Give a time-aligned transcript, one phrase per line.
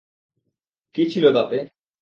[0.95, 1.57] কী ছিল তাতে?